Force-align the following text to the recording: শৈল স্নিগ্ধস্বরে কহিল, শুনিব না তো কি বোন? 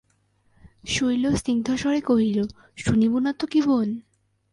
শৈল 0.85 1.23
স্নিগ্ধস্বরে 1.35 2.01
কহিল, 2.01 2.39
শুনিব 2.77 3.13
না 3.19 3.31
তো 3.33 3.45
কি 3.47 3.59
বোন? 3.61 3.89